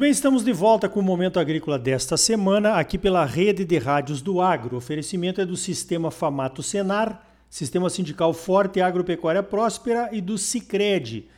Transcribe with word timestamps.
bem, 0.00 0.10
estamos 0.10 0.42
de 0.42 0.50
volta 0.50 0.88
com 0.88 0.98
o 0.98 1.02
Momento 1.02 1.38
Agrícola 1.38 1.78
desta 1.78 2.16
semana, 2.16 2.76
aqui 2.76 2.96
pela 2.96 3.22
Rede 3.26 3.66
de 3.66 3.76
Rádios 3.76 4.22
do 4.22 4.40
Agro. 4.40 4.76
O 4.76 4.78
oferecimento 4.78 5.42
é 5.42 5.44
do 5.44 5.58
Sistema 5.58 6.10
Famato 6.10 6.62
Senar, 6.62 7.22
Sistema 7.50 7.90
Sindical 7.90 8.32
Forte 8.32 8.80
Agropecuária 8.80 9.42
Próspera 9.42 10.08
e 10.10 10.22
do 10.22 10.38
Cicred. 10.38 11.28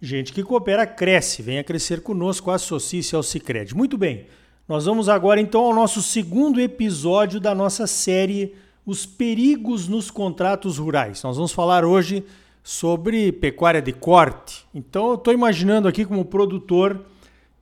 Gente 0.00 0.32
que 0.32 0.44
coopera 0.44 0.86
cresce, 0.86 1.42
venha 1.42 1.64
crescer 1.64 2.02
conosco, 2.02 2.52
associe-se 2.52 3.16
ao 3.16 3.22
Cicred. 3.24 3.74
Muito 3.74 3.98
bem, 3.98 4.26
nós 4.68 4.84
vamos 4.84 5.08
agora 5.08 5.40
então 5.40 5.64
ao 5.64 5.74
nosso 5.74 6.00
segundo 6.00 6.60
episódio 6.60 7.40
da 7.40 7.52
nossa 7.52 7.84
série 7.84 8.54
Os 8.86 9.04
Perigos 9.04 9.88
nos 9.88 10.08
Contratos 10.08 10.78
Rurais. 10.78 11.20
Nós 11.24 11.34
vamos 11.34 11.50
falar 11.50 11.84
hoje 11.84 12.22
sobre 12.62 13.32
pecuária 13.32 13.82
de 13.82 13.92
corte. 13.92 14.64
Então 14.72 15.08
eu 15.08 15.14
estou 15.16 15.34
imaginando 15.34 15.88
aqui 15.88 16.04
como 16.04 16.24
produtor 16.24 17.04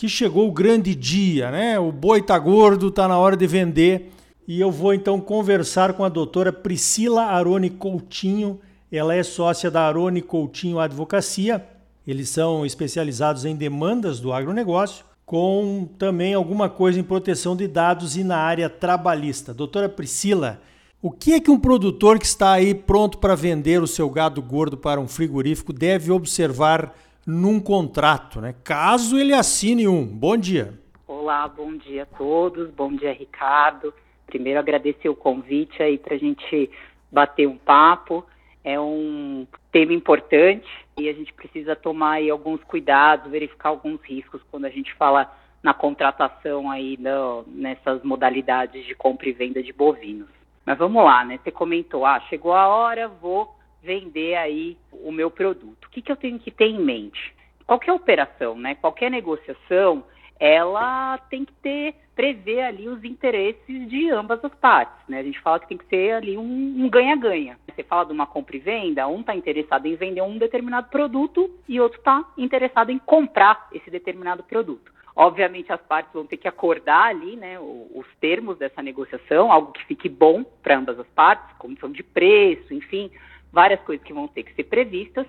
que 0.02 0.09
chegou 0.09 0.48
o 0.48 0.52
grande 0.52 0.97
dia, 0.97 1.48
né? 1.52 1.79
O 1.79 1.92
boi 1.92 2.20
tá 2.20 2.37
gordo, 2.37 2.91
tá 2.91 3.06
na 3.06 3.16
hora 3.16 3.37
de 3.37 3.47
vender. 3.47 4.11
E 4.48 4.61
eu 4.61 4.69
vou 4.69 4.92
então 4.92 5.20
conversar 5.20 5.92
com 5.92 6.02
a 6.02 6.09
doutora 6.09 6.52
Priscila 6.52 7.27
Arone 7.27 7.70
Coutinho. 7.70 8.59
Ela 8.91 9.15
é 9.15 9.23
sócia 9.23 9.70
da 9.70 9.83
Arone 9.83 10.20
Coutinho 10.20 10.80
Advocacia. 10.80 11.65
Eles 12.05 12.30
são 12.30 12.66
especializados 12.66 13.45
em 13.45 13.55
demandas 13.55 14.19
do 14.19 14.33
agronegócio, 14.33 15.05
com 15.25 15.88
também 15.97 16.34
alguma 16.34 16.69
coisa 16.69 16.98
em 16.98 17.05
proteção 17.05 17.55
de 17.55 17.69
dados 17.69 18.16
e 18.16 18.25
na 18.25 18.39
área 18.39 18.69
trabalhista. 18.69 19.55
Doutora 19.55 19.89
Priscila, 19.89 20.61
o 21.00 21.12
que 21.12 21.34
é 21.34 21.41
que 21.41 21.48
um 21.48 21.61
produtor 21.61 22.19
que 22.19 22.27
está 22.27 22.50
aí 22.50 22.75
pronto 22.75 23.19
para 23.19 23.37
vender 23.37 23.81
o 23.81 23.87
seu 23.87 24.11
gado 24.11 24.42
gordo 24.42 24.77
para 24.77 25.00
um 25.00 25.06
frigorífico 25.06 25.72
deve 25.72 26.11
observar 26.11 26.92
num 27.27 27.61
contrato, 27.61 28.41
né? 28.41 28.55
Caso 28.65 29.19
ele 29.19 29.33
assine 29.33 29.87
um. 29.87 30.05
Bom 30.06 30.37
dia. 30.37 30.75
Olá, 31.06 31.47
bom 31.47 31.77
dia 31.77 32.03
a 32.03 32.17
todos. 32.17 32.70
Bom 32.70 32.92
dia, 32.92 33.12
Ricardo. 33.12 33.95
Primeiro 34.27 34.59
agradecer 34.59 35.09
o 35.09 35.15
convite 35.15 35.83
aí 35.83 35.98
para 35.98 36.15
a 36.15 36.19
gente 36.19 36.70
bater 37.11 37.47
um 37.47 37.56
papo. 37.56 38.25
É 38.65 38.78
um 38.78 39.47
tema 39.70 39.93
importante 39.93 40.69
e 40.97 41.09
a 41.09 41.12
gente 41.12 41.33
precisa 41.33 41.75
tomar 41.75 42.12
aí 42.12 42.31
alguns 42.31 42.62
cuidados, 42.65 43.31
verificar 43.31 43.70
alguns 43.70 44.00
riscos 44.03 44.41
quando 44.50 44.65
a 44.65 44.70
gente 44.70 44.93
fala 44.95 45.33
na 45.62 45.73
contratação 45.73 46.70
aí 46.70 46.97
no, 46.98 47.45
nessas 47.47 48.03
modalidades 48.03 48.84
de 48.84 48.95
compra 48.95 49.28
e 49.28 49.33
venda 49.33 49.62
de 49.62 49.73
bovinos. 49.73 50.28
Mas 50.65 50.78
vamos 50.78 51.05
lá, 51.05 51.25
né? 51.25 51.39
Você 51.43 51.50
comentou, 51.50 52.05
ah, 52.05 52.20
chegou 52.28 52.53
a 52.53 52.69
hora, 52.69 53.09
vou 53.09 53.55
vender 53.83 54.36
aí 54.36 54.77
o 54.92 55.11
meu 55.11 55.30
produto. 55.30 55.86
O 55.86 55.91
que, 55.91 56.00
que 56.00 56.12
eu 56.12 56.16
tenho 56.16 56.38
que 56.38 56.50
ter 56.50 56.66
em 56.66 56.78
mente? 56.78 57.34
Qualquer 57.66 57.92
operação, 57.92 58.56
né, 58.56 58.75
qualquer 58.75 59.11
negociação, 59.11 60.05
ela 60.38 61.19
tem 61.30 61.44
que 61.44 61.52
ter, 61.55 61.94
prever 62.16 62.62
ali 62.62 62.88
os 62.88 63.05
interesses 63.05 63.88
de 63.88 64.10
ambas 64.10 64.44
as 64.44 64.53
partes, 64.56 65.08
né? 65.08 65.20
A 65.20 65.22
gente 65.22 65.41
fala 65.41 65.60
que 65.60 65.69
tem 65.69 65.78
que 65.78 65.86
ser 65.86 66.14
ali 66.14 66.36
um 66.36 66.88
ganha-ganha. 66.91 67.56
Um 67.69 67.72
Você 67.72 67.84
fala 67.84 68.05
de 68.05 68.12
uma 68.12 68.27
compra 68.27 68.56
e 68.56 68.58
venda, 68.58 69.06
um 69.06 69.20
está 69.20 69.36
interessado 69.36 69.86
em 69.86 69.94
vender 69.94 70.20
um 70.20 70.38
determinado 70.38 70.88
produto 70.88 71.48
e 71.69 71.80
outro 71.80 71.98
está 71.98 72.25
interessado 72.36 72.91
em 72.91 72.98
comprar 72.98 73.69
esse 73.72 73.88
determinado 73.88 74.42
produto. 74.42 74.92
Obviamente 75.14 75.72
as 75.72 75.80
partes 75.80 76.12
vão 76.12 76.27
ter 76.27 76.38
que 76.38 76.48
acordar 76.48 77.05
ali, 77.05 77.36
né, 77.36 77.58
os 77.60 78.06
termos 78.20 78.58
dessa 78.58 78.83
negociação, 78.83 79.53
algo 79.53 79.70
que 79.70 79.84
fique 79.84 80.08
bom 80.08 80.42
para 80.42 80.77
ambas 80.77 80.98
as 80.98 81.06
partes, 81.08 81.56
comissão 81.56 81.92
de 81.92 82.03
preço, 82.03 82.72
enfim, 82.72 83.10
várias 83.53 83.81
coisas 83.83 84.05
que 84.05 84.12
vão 84.12 84.27
ter 84.27 84.42
que 84.42 84.55
ser 84.55 84.64
previstas, 84.64 85.27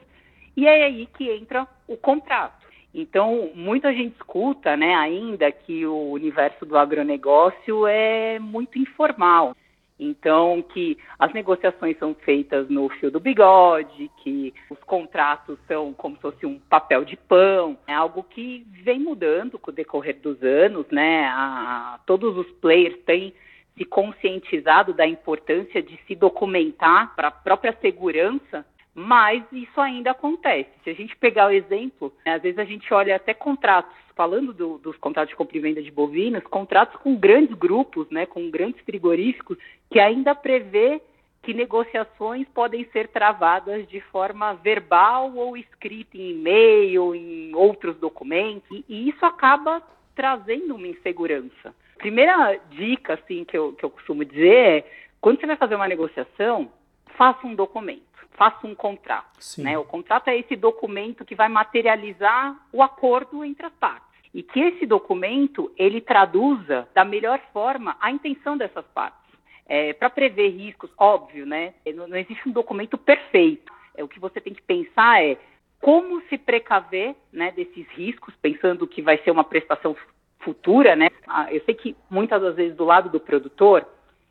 e 0.56 0.68
é 0.68 0.86
aí 0.86 1.08
que 1.18 1.30
entra 1.30 1.68
o 1.88 1.98
contrato. 1.98 2.64
Então, 2.94 3.50
muita 3.56 3.92
gente 3.92 4.16
escuta, 4.16 4.78
né, 4.78 4.94
ainda 4.96 5.52
que 5.52 5.86
o 5.86 6.12
universo 6.12 6.66
do 6.66 6.78
agronegócio 6.78 7.88
é 7.88 8.38
muito 8.38 8.78
informal. 8.78 9.56
Então, 10.00 10.62
que 10.74 10.98
as 11.18 11.32
negociações 11.34 11.98
são 11.98 12.14
feitas 12.14 12.68
no 12.70 12.90
fio 12.90 13.10
do 13.10 13.20
bigode, 13.20 14.12
que 14.24 14.54
os 14.70 14.80
contratos 14.80 15.58
são 15.68 15.94
como 15.94 16.16
se 16.16 16.22
fosse 16.22 16.46
um 16.46 16.60
papel 16.60 17.06
de 17.06 17.16
pão, 17.16 17.78
é 17.88 17.94
algo 17.94 18.24
que 18.24 18.66
vem 18.84 19.00
mudando 19.00 19.58
com 19.58 19.72
o 19.72 19.74
decorrer 19.74 20.20
dos 20.20 20.42
anos, 20.44 20.86
né? 20.92 21.26
A, 21.28 22.00
todos 22.06 22.36
os 22.36 22.50
players 22.54 22.98
têm 23.06 23.34
se 23.78 23.86
conscientizado 23.86 24.94
da 24.94 25.08
importância 25.08 25.82
de 25.82 25.98
se 26.08 26.16
documentar 26.16 27.16
para 27.16 27.30
a 27.30 27.32
própria 27.32 27.76
segurança, 27.82 28.66
mas 28.94 29.44
isso 29.52 29.82
ainda 29.82 30.12
acontece. 30.12 30.70
Se 30.84 30.90
a 30.92 30.94
gente 30.94 31.16
pegar 31.18 31.48
o 31.48 31.52
exemplo, 31.52 32.14
né, 32.26 32.36
às 32.36 32.42
vezes 32.42 32.60
a 32.60 32.64
gente 32.64 32.94
olha 32.94 33.16
até 33.16 33.34
contratos, 33.34 33.96
falando 34.16 34.54
do, 34.54 34.78
dos 34.78 34.96
contratos 34.98 35.32
de 35.32 35.36
compra 35.36 35.58
e 35.58 35.62
venda 35.62 35.82
de 35.82 35.90
bovinos, 35.90 36.44
contratos 36.44 36.96
com 37.02 37.16
grandes 37.16 37.56
grupos, 37.58 38.08
né, 38.12 38.28
com 38.28 38.52
grandes 38.52 38.80
frigoríficos, 38.82 39.58
que 39.90 40.00
ainda 40.00 40.36
prevê 40.36 41.02
que 41.42 41.54
negociações 41.54 42.48
podem 42.50 42.86
ser 42.92 43.08
travadas 43.10 43.88
de 43.88 44.00
forma 44.00 44.54
verbal 44.54 45.36
ou 45.36 45.58
escrita 45.58 46.16
em 46.16 46.32
e-mail, 46.32 47.16
em 47.16 47.54
outros 47.56 47.98
documentos, 47.98 48.70
e, 48.72 48.86
e 48.88 49.10
isso 49.10 49.26
acaba 49.26 49.82
trazendo 50.16 50.76
uma 50.76 50.88
insegurança 50.88 51.74
primeira 52.04 52.60
dica, 52.70 53.14
assim, 53.14 53.46
que 53.46 53.58
eu, 53.58 53.72
que 53.72 53.86
eu 53.86 53.90
costumo 53.90 54.26
dizer 54.26 54.56
é, 54.56 54.92
quando 55.22 55.40
você 55.40 55.48
vai 55.48 55.56
fazer 55.56 55.76
uma 55.76 55.88
negociação, 55.88 56.70
faça 57.16 57.48
um 57.48 57.56
documento, 57.56 58.04
faça 58.32 58.68
um 58.68 58.76
contrato. 58.76 59.40
Né? 59.58 59.78
O 59.78 59.86
contrato 59.86 60.28
é 60.28 60.38
esse 60.38 60.58
documento 60.58 61.24
que 61.24 61.34
vai 61.34 61.48
materializar 61.48 62.60
o 62.74 62.84
acordo 62.84 63.46
entre 63.46 63.66
as 63.66 63.74
partes. 63.76 64.10
E 64.34 64.44
que 64.44 64.60
esse 64.60 64.86
documento, 64.86 65.72
ele 65.78 66.02
traduza 66.02 66.90
da 66.94 67.06
melhor 67.06 67.40
forma 67.54 67.96
a 68.02 68.12
intenção 68.12 68.58
dessas 68.58 68.86
partes. 68.88 69.22
É, 69.66 69.94
Para 69.94 70.10
prever 70.10 70.50
riscos, 70.50 70.92
óbvio, 70.98 71.46
né? 71.46 71.74
Não, 71.96 72.06
não 72.06 72.18
existe 72.18 72.50
um 72.50 72.52
documento 72.52 72.98
perfeito. 72.98 73.72
É, 73.96 74.04
o 74.04 74.10
que 74.10 74.20
você 74.20 74.42
tem 74.42 74.54
que 74.54 74.62
pensar 74.62 75.24
é 75.24 75.38
como 75.80 76.22
se 76.24 76.38
precaver 76.38 77.16
né, 77.32 77.52
desses 77.52 77.88
riscos, 77.92 78.34
pensando 78.42 78.88
que 78.88 79.02
vai 79.02 79.18
ser 79.20 79.32
uma 79.32 79.44
prestação 79.44 79.96
futura, 80.44 80.96
né? 80.96 81.10
Ah, 81.28 81.52
eu 81.52 81.62
sei 81.62 81.74
que 81.74 81.96
muitas 82.10 82.42
das 82.42 82.56
vezes 82.56 82.76
do 82.76 82.86
lado 82.86 83.10
do 83.10 83.20
produtor, 83.20 83.86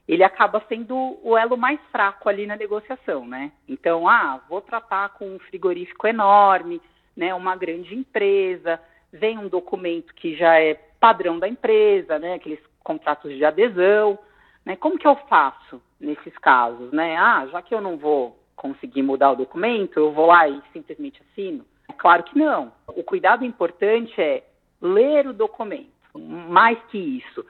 ele 0.07 0.23
acaba 0.23 0.63
sendo 0.69 1.19
o 1.23 1.37
elo 1.37 1.57
mais 1.57 1.81
fraco 1.91 2.29
ali 2.29 2.47
na 2.47 2.57
negociação, 2.57 3.27
né? 3.27 3.53
Então, 3.69 4.09
ah, 4.09 4.41
vou 4.49 4.61
tratar 4.61 5.11
com 5.11 5.27
um 5.27 5.39
frigorífico 5.39 6.07
enorme, 6.07 6.81
né? 7.17 7.35
Uma 7.35 7.57
grande 7.57 7.95
empresa, 7.95 8.81
vem 9.13 9.39
um 9.39 9.49
documento 9.49 10.15
que 10.15 10.35
já 10.37 10.61
é 10.61 10.75
padrão 11.01 11.39
da 11.39 11.49
empresa, 11.49 12.19
né? 12.19 12.35
Aqueles 12.35 12.61
contratos 12.83 13.33
de 13.33 13.45
adesão, 13.45 14.19
né? 14.65 14.77
Como 14.77 14.99
que 14.99 15.07
eu 15.07 15.17
faço 15.29 15.81
nesses 16.01 16.37
casos, 16.39 16.93
né? 16.93 17.17
Ah, 17.17 17.47
já 17.51 17.63
que 17.63 17.75
eu 17.75 17.81
não 17.81 17.97
vou 17.97 18.39
conseguir 18.57 19.03
mudar 19.03 19.33
o 19.33 19.37
documento, 19.37 19.99
eu 19.99 20.13
vou 20.13 20.27
lá 20.27 20.49
e 20.49 20.61
simplesmente 20.73 21.23
assino? 21.31 21.65
É 21.89 21.93
claro 21.93 22.23
que 22.23 22.39
não. 22.39 22.73
O 22.89 23.03
cuidado 23.03 23.45
importante 23.45 24.21
é 24.21 24.45
ler 24.81 25.27
o 25.27 25.33
documento 25.33 26.02
mais 26.15 26.79
que 26.91 26.99
isso. 26.99 27.45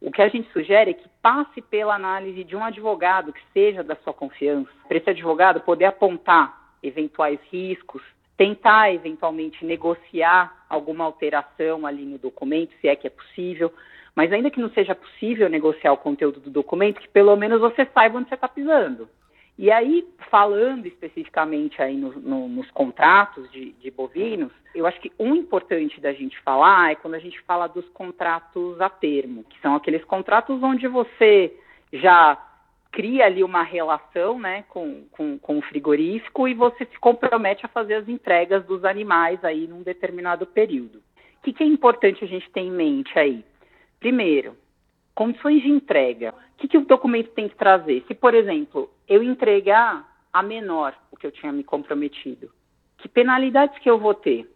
O 0.00 0.10
que 0.10 0.22
a 0.22 0.28
gente 0.28 0.50
sugere 0.52 0.92
é 0.92 0.94
que 0.94 1.08
passe 1.20 1.60
pela 1.60 1.94
análise 1.94 2.42
de 2.42 2.56
um 2.56 2.64
advogado 2.64 3.32
que 3.32 3.42
seja 3.52 3.84
da 3.84 3.94
sua 3.96 4.14
confiança, 4.14 4.70
para 4.88 4.96
esse 4.96 5.10
advogado 5.10 5.60
poder 5.60 5.84
apontar 5.84 6.58
eventuais 6.82 7.38
riscos, 7.50 8.02
tentar 8.36 8.94
eventualmente 8.94 9.64
negociar 9.64 10.64
alguma 10.68 11.04
alteração 11.04 11.86
ali 11.86 12.06
no 12.06 12.16
documento, 12.16 12.72
se 12.80 12.88
é 12.88 12.96
que 12.96 13.06
é 13.06 13.10
possível, 13.10 13.70
mas 14.14 14.32
ainda 14.32 14.50
que 14.50 14.60
não 14.60 14.70
seja 14.70 14.94
possível 14.94 15.48
negociar 15.50 15.92
o 15.92 15.98
conteúdo 15.98 16.40
do 16.40 16.50
documento, 16.50 17.00
que 17.00 17.08
pelo 17.08 17.36
menos 17.36 17.60
você 17.60 17.86
saiba 17.92 18.18
onde 18.18 18.30
você 18.30 18.34
está 18.34 18.48
pisando. 18.48 19.08
E 19.60 19.70
aí, 19.70 20.08
falando 20.30 20.86
especificamente 20.86 21.82
aí 21.82 21.94
no, 21.94 22.18
no, 22.18 22.48
nos 22.48 22.70
contratos 22.70 23.52
de, 23.52 23.72
de, 23.72 23.90
bovinos, 23.90 24.50
eu 24.74 24.86
acho 24.86 24.98
que 24.98 25.12
um 25.18 25.34
importante 25.34 26.00
da 26.00 26.14
gente 26.14 26.40
falar 26.40 26.92
é 26.92 26.94
quando 26.94 27.12
a 27.12 27.18
gente 27.18 27.38
fala 27.42 27.66
dos 27.66 27.86
contratos 27.90 28.80
a 28.80 28.88
termo, 28.88 29.44
que 29.44 29.60
são 29.60 29.74
aqueles 29.74 30.02
contratos 30.04 30.62
onde 30.62 30.88
você 30.88 31.54
já 31.92 32.42
cria 32.90 33.26
ali 33.26 33.44
uma 33.44 33.62
relação 33.62 34.38
né, 34.38 34.64
com, 34.66 35.04
com, 35.10 35.38
com 35.38 35.58
o 35.58 35.62
frigorífico 35.62 36.48
e 36.48 36.54
você 36.54 36.86
se 36.86 36.98
compromete 36.98 37.66
a 37.66 37.68
fazer 37.68 37.96
as 37.96 38.08
entregas 38.08 38.64
dos 38.64 38.82
animais 38.82 39.44
aí 39.44 39.66
num 39.66 39.82
determinado 39.82 40.46
período. 40.46 41.00
O 41.38 41.42
que, 41.42 41.52
que 41.52 41.62
é 41.62 41.66
importante 41.66 42.24
a 42.24 42.26
gente 42.26 42.48
ter 42.48 42.60
em 42.60 42.70
mente 42.70 43.18
aí? 43.18 43.44
Primeiro, 43.98 44.56
condições 45.14 45.62
de 45.62 45.68
entrega. 45.68 46.34
O 46.54 46.58
que, 46.58 46.68
que 46.68 46.78
o 46.78 46.84
documento 46.84 47.30
tem 47.30 47.48
que 47.48 47.56
trazer? 47.56 48.04
Se, 48.06 48.14
por 48.14 48.34
exemplo, 48.34 48.90
eu 49.08 49.22
entregar 49.22 50.08
a 50.32 50.42
menor 50.42 50.94
o 51.10 51.16
que 51.16 51.26
eu 51.26 51.32
tinha 51.32 51.52
me 51.52 51.64
comprometido, 51.64 52.50
que 52.98 53.08
penalidades 53.08 53.78
que 53.78 53.90
eu 53.90 53.98
vou 53.98 54.14
ter? 54.14 54.48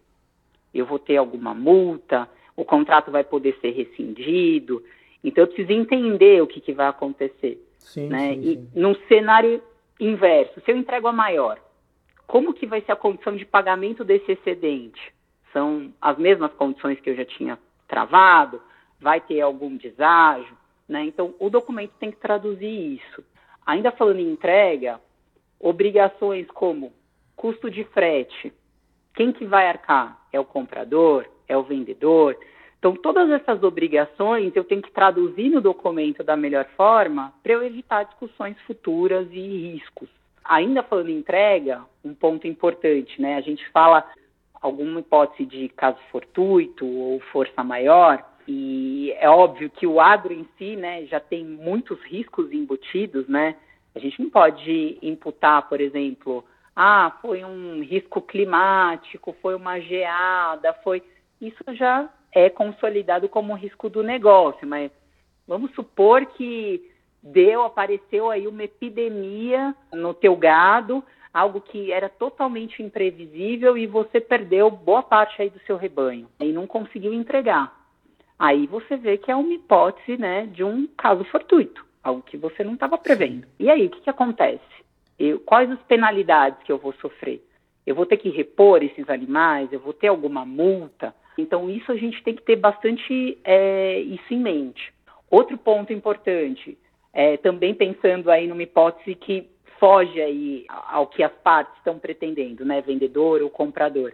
Eu 0.72 0.86
vou 0.86 0.98
ter 0.98 1.16
alguma 1.16 1.54
multa? 1.54 2.28
O 2.56 2.64
contrato 2.64 3.10
vai 3.10 3.24
poder 3.24 3.56
ser 3.60 3.70
rescindido? 3.70 4.84
Então, 5.22 5.42
eu 5.42 5.48
preciso 5.48 5.72
entender 5.72 6.42
o 6.42 6.46
que, 6.46 6.60
que 6.60 6.72
vai 6.72 6.86
acontecer. 6.86 7.58
Sim, 7.78 8.08
né? 8.08 8.34
sim, 8.34 8.42
sim. 8.42 8.68
E 8.74 8.78
num 8.78 8.94
cenário 9.08 9.62
inverso, 9.98 10.60
se 10.60 10.70
eu 10.70 10.76
entrego 10.76 11.08
a 11.08 11.12
maior, 11.12 11.58
como 12.26 12.52
que 12.52 12.66
vai 12.66 12.80
ser 12.82 12.92
a 12.92 12.96
condição 12.96 13.36
de 13.36 13.44
pagamento 13.44 14.04
desse 14.04 14.32
excedente? 14.32 15.00
São 15.52 15.92
as 16.00 16.18
mesmas 16.18 16.52
condições 16.54 17.00
que 17.00 17.10
eu 17.10 17.16
já 17.16 17.24
tinha 17.24 17.58
travado, 17.86 18.60
vai 19.04 19.20
ter 19.20 19.42
algum 19.42 19.76
deságio, 19.76 20.56
né? 20.88 21.04
Então, 21.04 21.34
o 21.38 21.50
documento 21.50 21.92
tem 22.00 22.10
que 22.10 22.16
traduzir 22.16 22.96
isso. 22.96 23.22
Ainda 23.66 23.92
falando 23.92 24.18
em 24.18 24.32
entrega, 24.32 24.98
obrigações 25.60 26.46
como 26.48 26.90
custo 27.36 27.70
de 27.70 27.84
frete, 27.84 28.50
quem 29.14 29.30
que 29.30 29.44
vai 29.44 29.68
arcar? 29.68 30.18
É 30.32 30.40
o 30.40 30.44
comprador? 30.44 31.26
É 31.46 31.54
o 31.54 31.62
vendedor? 31.62 32.34
Então, 32.78 32.96
todas 32.96 33.30
essas 33.30 33.62
obrigações 33.62 34.56
eu 34.56 34.64
tenho 34.64 34.80
que 34.80 34.90
traduzir 34.90 35.50
no 35.50 35.60
documento 35.60 36.24
da 36.24 36.34
melhor 36.34 36.66
forma 36.74 37.30
para 37.42 37.52
eu 37.52 37.62
evitar 37.62 38.04
discussões 38.04 38.58
futuras 38.62 39.28
e 39.30 39.70
riscos. 39.72 40.08
Ainda 40.42 40.82
falando 40.82 41.10
em 41.10 41.18
entrega, 41.18 41.82
um 42.02 42.14
ponto 42.14 42.46
importante, 42.46 43.20
né? 43.20 43.36
A 43.36 43.42
gente 43.42 43.68
fala 43.70 44.02
alguma 44.60 45.00
hipótese 45.00 45.44
de 45.44 45.68
caso 45.68 45.98
fortuito 46.10 46.86
ou 46.86 47.20
força 47.32 47.62
maior, 47.62 48.33
e 48.46 49.12
é 49.18 49.28
óbvio 49.28 49.70
que 49.70 49.86
o 49.86 50.00
agro 50.00 50.32
em 50.32 50.46
si, 50.58 50.76
né, 50.76 51.04
já 51.06 51.20
tem 51.20 51.44
muitos 51.44 52.00
riscos 52.02 52.52
embutidos, 52.52 53.26
né? 53.28 53.56
A 53.94 53.98
gente 53.98 54.20
não 54.20 54.28
pode 54.28 54.98
imputar, 55.00 55.68
por 55.68 55.80
exemplo, 55.80 56.44
ah, 56.74 57.16
foi 57.22 57.44
um 57.44 57.80
risco 57.82 58.20
climático, 58.20 59.34
foi 59.40 59.54
uma 59.54 59.78
geada, 59.80 60.72
foi 60.82 61.02
isso 61.40 61.62
já 61.74 62.08
é 62.32 62.50
consolidado 62.50 63.28
como 63.28 63.54
risco 63.54 63.88
do 63.88 64.02
negócio, 64.02 64.66
mas 64.66 64.90
vamos 65.46 65.72
supor 65.72 66.26
que 66.26 66.90
deu, 67.22 67.62
apareceu 67.62 68.30
aí 68.30 68.46
uma 68.46 68.64
epidemia 68.64 69.74
no 69.92 70.12
teu 70.12 70.36
gado, 70.36 71.02
algo 71.32 71.60
que 71.60 71.92
era 71.92 72.08
totalmente 72.08 72.82
imprevisível 72.82 73.78
e 73.78 73.86
você 73.86 74.20
perdeu 74.20 74.70
boa 74.70 75.02
parte 75.02 75.40
aí 75.40 75.48
do 75.48 75.60
seu 75.60 75.76
rebanho 75.76 76.28
e 76.40 76.52
não 76.52 76.66
conseguiu 76.66 77.14
entregar. 77.14 77.83
Aí 78.44 78.66
você 78.66 78.98
vê 78.98 79.16
que 79.16 79.30
é 79.30 79.36
uma 79.36 79.54
hipótese, 79.54 80.18
né, 80.18 80.44
de 80.44 80.62
um 80.62 80.86
caso 80.98 81.24
fortuito, 81.24 81.82
algo 82.02 82.20
que 82.20 82.36
você 82.36 82.62
não 82.62 82.74
estava 82.74 82.98
prevendo. 82.98 83.46
E 83.58 83.70
aí, 83.70 83.86
o 83.86 83.88
que, 83.88 84.02
que 84.02 84.10
acontece? 84.10 84.60
Eu, 85.18 85.40
quais 85.40 85.70
as 85.70 85.80
penalidades 85.84 86.62
que 86.62 86.70
eu 86.70 86.76
vou 86.76 86.92
sofrer? 87.00 87.42
Eu 87.86 87.94
vou 87.94 88.04
ter 88.04 88.18
que 88.18 88.28
repor 88.28 88.82
esses 88.82 89.08
animais? 89.08 89.72
Eu 89.72 89.80
vou 89.80 89.94
ter 89.94 90.08
alguma 90.08 90.44
multa? 90.44 91.14
Então, 91.38 91.70
isso 91.70 91.90
a 91.90 91.96
gente 91.96 92.22
tem 92.22 92.34
que 92.34 92.42
ter 92.42 92.56
bastante 92.56 93.38
é, 93.44 93.98
isso 94.00 94.34
em 94.34 94.40
mente. 94.40 94.92
Outro 95.30 95.56
ponto 95.56 95.94
importante, 95.94 96.76
é, 97.14 97.38
também 97.38 97.72
pensando 97.74 98.30
aí 98.30 98.46
numa 98.46 98.62
hipótese 98.62 99.14
que 99.14 99.48
foge 99.80 100.20
aí 100.20 100.66
ao 100.68 101.06
que 101.06 101.22
as 101.22 101.32
partes 101.32 101.74
estão 101.78 101.98
pretendendo, 101.98 102.62
né, 102.62 102.82
vendedor 102.82 103.40
ou 103.40 103.48
comprador. 103.48 104.12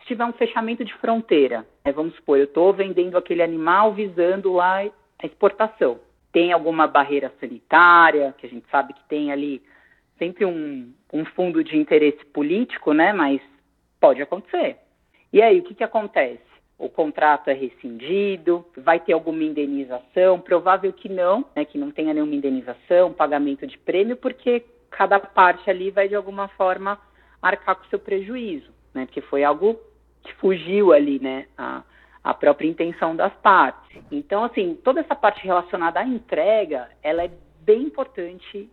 Se 0.00 0.06
tiver 0.06 0.24
um 0.24 0.32
fechamento 0.32 0.84
de 0.84 0.94
fronteira, 0.94 1.66
né, 1.84 1.92
vamos 1.92 2.14
supor, 2.16 2.38
eu 2.38 2.44
estou 2.44 2.72
vendendo 2.72 3.16
aquele 3.16 3.42
animal 3.42 3.92
visando 3.92 4.52
lá 4.52 4.80
a 4.82 5.26
exportação. 5.26 6.00
Tem 6.32 6.52
alguma 6.52 6.86
barreira 6.86 7.32
sanitária, 7.40 8.34
que 8.38 8.46
a 8.46 8.48
gente 8.48 8.66
sabe 8.70 8.94
que 8.94 9.04
tem 9.04 9.32
ali 9.32 9.62
sempre 10.18 10.44
um, 10.44 10.92
um 11.12 11.24
fundo 11.24 11.62
de 11.62 11.76
interesse 11.76 12.24
político, 12.26 12.92
né, 12.92 13.12
mas 13.12 13.40
pode 14.00 14.22
acontecer. 14.22 14.78
E 15.32 15.42
aí, 15.42 15.60
o 15.60 15.62
que, 15.62 15.74
que 15.74 15.84
acontece? 15.84 16.50
o 16.80 16.88
contrato 16.88 17.48
é 17.48 17.52
rescindido, 17.52 18.64
vai 18.78 18.98
ter 18.98 19.12
alguma 19.12 19.44
indenização, 19.44 20.40
provável 20.40 20.90
que 20.94 21.10
não, 21.10 21.44
né, 21.54 21.62
que 21.62 21.76
não 21.76 21.90
tenha 21.90 22.14
nenhuma 22.14 22.34
indenização, 22.34 23.12
pagamento 23.12 23.66
de 23.66 23.76
prêmio, 23.76 24.16
porque 24.16 24.64
cada 24.90 25.20
parte 25.20 25.68
ali 25.68 25.90
vai 25.90 26.08
de 26.08 26.14
alguma 26.14 26.48
forma 26.48 26.98
arcar 27.42 27.76
com 27.76 27.84
o 27.84 27.88
seu 27.90 27.98
prejuízo, 27.98 28.70
né, 28.94 29.04
porque 29.04 29.20
foi 29.20 29.44
algo 29.44 29.78
que 30.22 30.34
fugiu 30.34 30.92
ali, 30.92 31.18
né, 31.18 31.46
a, 31.56 31.82
a 32.22 32.34
própria 32.34 32.68
intenção 32.68 33.16
das 33.16 33.32
partes. 33.34 34.02
Então, 34.10 34.44
assim, 34.44 34.78
toda 34.82 35.00
essa 35.00 35.14
parte 35.14 35.44
relacionada 35.44 36.00
à 36.00 36.04
entrega, 36.04 36.88
ela 37.02 37.24
é 37.24 37.30
bem 37.62 37.82
importante 37.82 38.68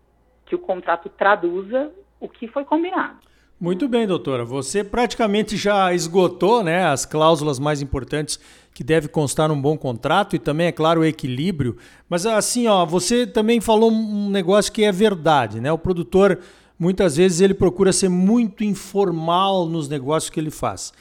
que 0.45 0.55
o 0.55 0.59
contrato 0.59 1.09
traduza 1.09 1.91
o 2.19 2.27
que 2.27 2.47
foi 2.47 2.65
combinado. 2.65 3.27
Muito 3.59 3.87
bem, 3.87 4.05
doutora. 4.05 4.45
Você 4.45 4.83
praticamente 4.83 5.57
já 5.57 5.91
esgotou 5.91 6.63
né, 6.63 6.85
as 6.85 7.07
cláusulas 7.07 7.57
mais 7.57 7.81
importantes 7.81 8.39
que 8.71 8.83
deve 8.83 9.07
constar 9.07 9.49
num 9.49 9.59
bom 9.59 9.75
contrato 9.75 10.35
e 10.35 10.39
também, 10.39 10.67
é 10.67 10.71
claro, 10.71 11.01
o 11.01 11.05
equilíbrio. 11.05 11.75
Mas 12.07 12.27
assim, 12.27 12.67
ó, 12.67 12.85
você 12.85 13.25
também 13.25 13.59
falou 13.59 13.91
um 13.91 14.29
negócio 14.29 14.71
que 14.71 14.83
é 14.83 14.91
verdade, 14.91 15.59
né? 15.59 15.71
O 15.71 15.77
produtor 15.79 16.39
muitas 16.77 17.17
vezes 17.17 17.41
ele 17.41 17.55
procura 17.55 17.91
ser 17.91 18.09
muito 18.09 18.63
informal 18.63 19.65
nos 19.65 19.89
negócios 19.89 20.29
que 20.29 20.39
ele 20.39 20.51
faz. 20.51 20.93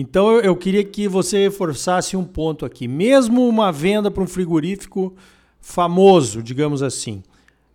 Então 0.00 0.30
eu, 0.38 0.54
queria 0.54 0.84
que 0.84 1.08
você 1.08 1.38
reforçasse 1.38 2.16
um 2.16 2.24
ponto 2.24 2.64
aqui. 2.64 2.86
Mesmo 2.86 3.48
uma 3.48 3.72
venda 3.72 4.12
para 4.12 4.22
um 4.22 4.28
frigorífico 4.28 5.16
famoso, 5.60 6.40
digamos 6.40 6.84
assim, 6.84 7.20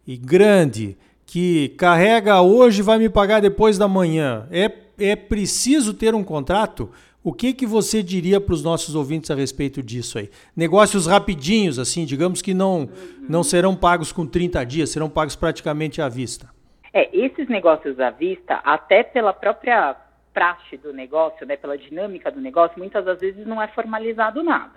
e 0.07 0.15
grande, 0.15 0.97
que 1.25 1.75
carrega 1.77 2.41
hoje 2.41 2.81
vai 2.81 2.97
me 2.97 3.09
pagar 3.09 3.41
depois 3.41 3.77
da 3.77 3.89
manhã. 3.89 4.47
É, 4.49 4.71
é 4.97 5.17
preciso 5.17 5.93
ter 5.93 6.15
um 6.15 6.23
contrato? 6.23 6.89
O 7.21 7.33
que, 7.33 7.51
que 7.51 7.65
você 7.65 8.01
diria 8.01 8.39
para 8.39 8.53
os 8.53 8.63
nossos 8.63 8.95
ouvintes 8.95 9.29
a 9.29 9.35
respeito 9.35 9.83
disso 9.83 10.17
aí? 10.17 10.29
Negócios 10.55 11.05
rapidinhos, 11.05 11.77
assim, 11.77 12.05
digamos 12.05 12.41
que 12.41 12.53
não, 12.53 12.87
não 13.27 13.43
serão 13.43 13.75
pagos 13.75 14.13
com 14.13 14.25
30 14.25 14.63
dias, 14.63 14.91
serão 14.91 15.09
pagos 15.09 15.35
praticamente 15.35 16.01
à 16.01 16.07
vista. 16.07 16.49
É, 16.93 17.09
esses 17.13 17.49
negócios 17.49 17.99
à 17.99 18.11
vista, 18.11 18.61
até 18.63 19.03
pela 19.03 19.33
própria 19.33 19.97
praxe 20.33 20.77
do 20.77 20.91
negócio, 20.91 21.45
né, 21.45 21.55
pela 21.55 21.77
dinâmica 21.77 22.31
do 22.31 22.41
negócio, 22.41 22.79
muitas 22.79 23.05
das 23.05 23.19
vezes 23.19 23.45
não 23.45 23.61
é 23.61 23.67
formalizado 23.67 24.41
nada. 24.43 24.73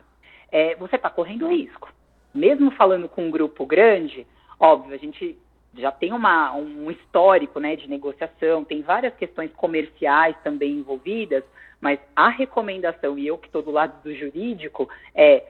É, 0.53 0.75
você 0.77 0.97
está 0.97 1.11
correndo 1.11 1.49
risco. 1.49 1.93
Mesmo 2.35 2.71
falando 2.73 3.09
com 3.09 3.27
um 3.27 3.31
grupo 3.31 3.65
grande, 3.65 4.27
óbvio, 4.61 4.95
a 4.95 4.99
gente 4.99 5.39
já 5.75 5.91
tem 5.91 6.13
uma, 6.13 6.55
um 6.55 6.91
histórico 6.91 7.61
né, 7.61 7.77
de 7.77 7.89
negociação, 7.89 8.65
tem 8.65 8.83
várias 8.83 9.15
questões 9.15 9.51
comerciais 9.53 10.37
também 10.43 10.73
envolvidas, 10.73 11.45
mas 11.81 11.99
a 12.15 12.29
recomendação, 12.29 13.19
e 13.19 13.27
eu 13.27 13.39
que 13.39 13.47
estou 13.47 13.63
do 13.63 13.71
lado 13.71 14.03
do 14.03 14.15
jurídico, 14.15 14.89
é 15.15 15.45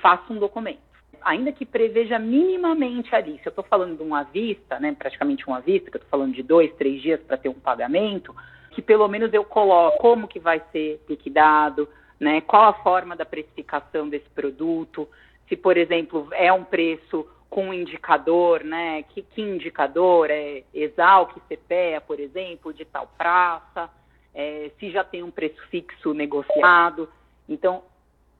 faça 0.00 0.32
um 0.32 0.38
documento. 0.38 0.90
Ainda 1.22 1.52
que 1.52 1.66
preveja 1.66 2.18
minimamente 2.18 3.14
ali, 3.14 3.38
se 3.38 3.46
eu 3.46 3.50
estou 3.50 3.64
falando 3.64 3.96
de 3.96 4.02
uma 4.02 4.22
vista, 4.22 4.80
né, 4.80 4.94
praticamente 4.98 5.46
uma 5.46 5.60
vista, 5.60 5.90
que 5.90 5.96
eu 5.96 6.00
estou 6.00 6.10
falando 6.10 6.34
de 6.34 6.42
dois, 6.42 6.72
três 6.74 7.02
dias 7.02 7.20
para 7.20 7.36
ter 7.36 7.48
um 7.48 7.54
pagamento, 7.54 8.34
que 8.70 8.82
pelo 8.82 9.08
menos 9.08 9.32
eu 9.32 9.44
coloco 9.44 9.98
como 9.98 10.28
que 10.28 10.38
vai 10.38 10.62
ser 10.72 11.00
liquidado, 11.08 11.88
né, 12.18 12.40
qual 12.42 12.64
a 12.64 12.74
forma 12.74 13.16
da 13.16 13.24
precificação 13.24 14.08
desse 14.08 14.28
produto, 14.30 15.08
se, 15.48 15.56
por 15.56 15.76
exemplo, 15.76 16.28
é 16.32 16.52
um 16.52 16.64
preço 16.64 17.26
com 17.50 17.70
um 17.70 17.74
indicador, 17.74 18.62
né? 18.62 19.02
Que, 19.02 19.22
que 19.22 19.42
indicador 19.42 20.30
é 20.30 20.62
Exalc, 20.72 21.34
CPEA, 21.48 22.00
por 22.00 22.20
exemplo, 22.20 22.72
de 22.72 22.84
tal 22.84 23.08
praça, 23.18 23.90
é, 24.32 24.70
se 24.78 24.90
já 24.92 25.02
tem 25.02 25.24
um 25.24 25.30
preço 25.32 25.60
fixo 25.68 26.14
negociado. 26.14 27.08
Então, 27.48 27.82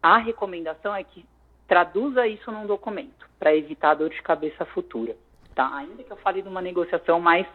a 0.01 0.17
recomendação 0.19 0.95
é 0.95 1.03
que 1.03 1.27
traduza 1.67 2.27
isso 2.27 2.53
num 2.53 2.67
documento 2.67 3.29
para 3.39 3.55
evitar 3.55 3.95
dor 3.95 4.11
de 4.11 4.23
cabeça 4.23 4.65
futura, 4.67 5.17
tá? 5.55 5.69
Ainda 5.75 6.05
que 6.05 6.13
eu 6.13 6.17
fale 6.19 6.41
de 6.41 6.49
uma 6.49 6.63
negociação 6.63 7.19
mais 7.19 7.47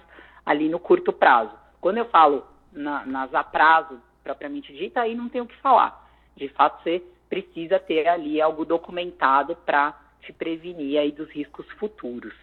ali 0.45 0.67
no 0.67 0.79
curto 0.79 1.13
prazo. 1.13 1.53
Quando 1.79 1.97
eu 1.97 2.05
falo 2.05 2.43
na, 2.75 3.05
nas 3.05 3.33
a 3.33 3.43
prazo 3.43 3.99
propriamente 4.23 4.73
dita, 4.73 5.01
aí 5.01 5.15
não 5.15 5.29
tem 5.29 5.41
o 5.41 5.47
que 5.47 5.55
falar. 5.61 6.07
De 6.35 6.49
fato, 6.49 6.83
você 6.83 7.01
precisa 7.29 7.79
ter 7.79 8.07
ali 8.07 8.41
algo 8.41 8.65
documentado 8.65 9.55
para 9.65 9.93
te 10.21 10.33
prevenir 10.33 10.99
aí 10.99 11.11
dos 11.11 11.29
riscos 11.29 11.65
futuros. 11.79 12.33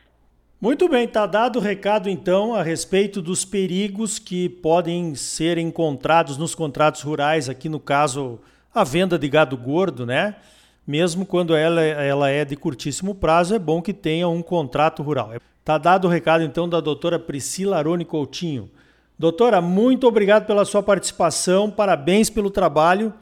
Muito 0.60 0.88
bem, 0.88 1.06
está 1.06 1.26
dado 1.26 1.58
o 1.58 1.62
recado 1.62 2.08
então 2.08 2.54
a 2.54 2.62
respeito 2.62 3.20
dos 3.20 3.44
perigos 3.44 4.20
que 4.20 4.48
podem 4.48 5.14
ser 5.16 5.58
encontrados 5.58 6.38
nos 6.38 6.54
contratos 6.54 7.02
rurais, 7.02 7.48
aqui 7.48 7.68
no 7.68 7.80
caso 7.80 8.38
a 8.72 8.84
venda 8.84 9.18
de 9.18 9.28
gado 9.28 9.56
gordo, 9.56 10.06
né? 10.06 10.36
Mesmo 10.86 11.26
quando 11.26 11.54
ela, 11.54 11.82
ela 11.82 12.30
é 12.30 12.44
de 12.44 12.54
curtíssimo 12.56 13.14
prazo, 13.14 13.54
é 13.54 13.58
bom 13.58 13.82
que 13.82 13.92
tenha 13.92 14.28
um 14.28 14.40
contrato 14.40 15.02
rural. 15.02 15.32
Está 15.58 15.78
dado 15.78 16.06
o 16.06 16.10
recado 16.10 16.44
então 16.44 16.68
da 16.68 16.80
doutora 16.80 17.18
Priscila 17.18 17.76
Arone 17.76 18.04
Coutinho. 18.04 18.70
Doutora, 19.22 19.60
muito 19.60 20.08
obrigado 20.08 20.48
pela 20.48 20.64
sua 20.64 20.82
participação, 20.82 21.70
parabéns 21.70 22.28
pelo 22.28 22.50
trabalho 22.50 23.14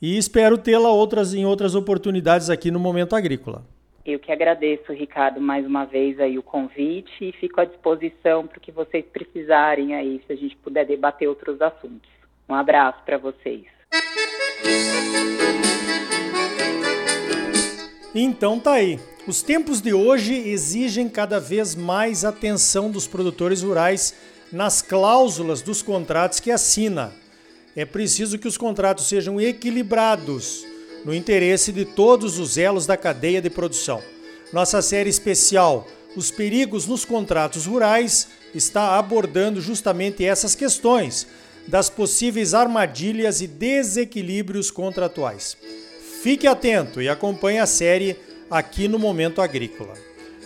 e 0.00 0.16
espero 0.16 0.56
tê-la 0.56 0.90
outras 0.92 1.34
em 1.34 1.44
outras 1.44 1.74
oportunidades 1.74 2.48
aqui 2.48 2.70
no 2.70 2.78
Momento 2.78 3.16
Agrícola. 3.16 3.64
Eu 4.06 4.20
que 4.20 4.30
agradeço, 4.30 4.92
Ricardo, 4.92 5.40
mais 5.40 5.66
uma 5.66 5.84
vez 5.84 6.20
aí 6.20 6.38
o 6.38 6.42
convite 6.42 7.12
e 7.20 7.32
fico 7.32 7.60
à 7.60 7.64
disposição 7.64 8.46
para 8.46 8.58
o 8.58 8.60
que 8.60 8.70
vocês 8.70 9.04
precisarem 9.12 9.96
aí, 9.96 10.22
se 10.24 10.32
a 10.32 10.36
gente 10.36 10.56
puder 10.58 10.86
debater 10.86 11.28
outros 11.28 11.60
assuntos. 11.60 12.08
Um 12.48 12.54
abraço 12.54 13.02
para 13.04 13.18
vocês. 13.18 13.64
Então 18.14 18.60
tá 18.60 18.74
aí. 18.74 19.00
Os 19.30 19.42
tempos 19.42 19.80
de 19.80 19.94
hoje 19.94 20.34
exigem 20.34 21.08
cada 21.08 21.38
vez 21.38 21.76
mais 21.76 22.24
atenção 22.24 22.90
dos 22.90 23.06
produtores 23.06 23.62
rurais 23.62 24.12
nas 24.50 24.82
cláusulas 24.82 25.62
dos 25.62 25.82
contratos 25.82 26.40
que 26.40 26.50
assina. 26.50 27.12
É 27.76 27.84
preciso 27.84 28.40
que 28.40 28.48
os 28.48 28.58
contratos 28.58 29.06
sejam 29.06 29.40
equilibrados 29.40 30.66
no 31.04 31.14
interesse 31.14 31.70
de 31.70 31.84
todos 31.84 32.40
os 32.40 32.58
elos 32.58 32.86
da 32.86 32.96
cadeia 32.96 33.40
de 33.40 33.48
produção. 33.48 34.02
Nossa 34.52 34.82
série 34.82 35.10
especial 35.10 35.86
Os 36.16 36.32
Perigos 36.32 36.88
nos 36.88 37.04
Contratos 37.04 37.66
Rurais 37.66 38.26
está 38.52 38.98
abordando 38.98 39.60
justamente 39.60 40.24
essas 40.24 40.56
questões 40.56 41.28
das 41.68 41.88
possíveis 41.88 42.52
armadilhas 42.52 43.40
e 43.40 43.46
desequilíbrios 43.46 44.72
contratuais. 44.72 45.56
Fique 46.20 46.48
atento 46.48 47.00
e 47.00 47.08
acompanhe 47.08 47.60
a 47.60 47.66
série 47.66 48.16
aqui 48.50 48.88
no 48.88 48.98
Momento 48.98 49.40
Agrícola. 49.40 49.94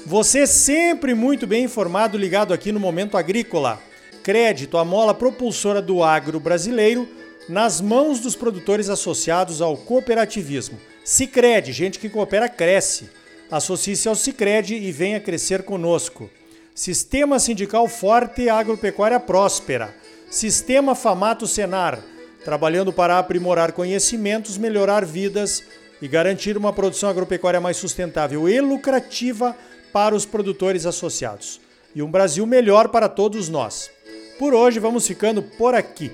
Você 0.06 0.46
sempre 0.46 1.14
muito 1.14 1.46
bem 1.46 1.64
informado, 1.64 2.18
ligado 2.18 2.52
aqui 2.52 2.70
no 2.70 2.78
Momento 2.78 3.16
Agrícola. 3.16 3.80
Crédito, 4.22 4.76
a 4.76 4.84
mola 4.84 5.14
propulsora 5.14 5.80
do 5.80 6.02
agro 6.02 6.38
brasileiro, 6.38 7.08
nas 7.48 7.80
mãos 7.80 8.20
dos 8.20 8.36
produtores 8.36 8.88
associados 8.88 9.62
ao 9.62 9.76
cooperativismo. 9.76 10.78
Sicredi, 11.02 11.72
gente 11.72 11.98
que 11.98 12.08
coopera 12.08 12.48
cresce. 12.48 13.08
Associe-se 13.50 14.08
ao 14.08 14.14
Sicredi 14.14 14.74
e 14.74 14.92
venha 14.92 15.20
crescer 15.20 15.62
conosco. 15.62 16.30
Sistema 16.74 17.38
sindical 17.38 17.86
forte 17.88 18.42
e 18.42 18.48
agropecuária 18.48 19.20
próspera. 19.20 19.94
Sistema 20.30 20.94
Famato 20.94 21.46
Senar, 21.46 22.02
trabalhando 22.44 22.92
para 22.92 23.18
aprimorar 23.18 23.72
conhecimentos, 23.72 24.58
melhorar 24.58 25.04
vidas 25.04 25.62
e 26.00 26.08
garantir 26.08 26.56
uma 26.56 26.72
produção 26.72 27.08
agropecuária 27.08 27.60
mais 27.60 27.76
sustentável 27.76 28.48
e 28.48 28.60
lucrativa 28.60 29.56
para 29.92 30.14
os 30.14 30.26
produtores 30.26 30.86
associados. 30.86 31.60
E 31.94 32.02
um 32.02 32.10
Brasil 32.10 32.44
melhor 32.46 32.88
para 32.88 33.08
todos 33.08 33.48
nós. 33.48 33.90
Por 34.38 34.52
hoje 34.52 34.80
vamos 34.80 35.06
ficando 35.06 35.42
por 35.42 35.74
aqui. 35.74 36.10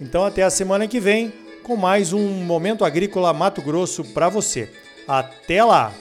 Então 0.00 0.24
até 0.24 0.42
a 0.42 0.50
semana 0.50 0.86
que 0.86 1.00
vem 1.00 1.32
com 1.62 1.76
mais 1.76 2.12
um 2.12 2.28
Momento 2.44 2.84
Agrícola 2.84 3.32
Mato 3.32 3.60
Grosso 3.60 4.04
para 4.04 4.28
você. 4.28 4.70
Até 5.08 5.64
lá! 5.64 5.92